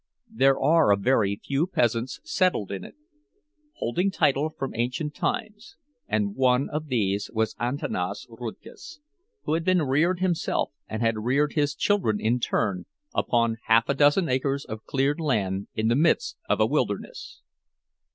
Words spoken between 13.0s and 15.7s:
upon half a dozen acres of cleared land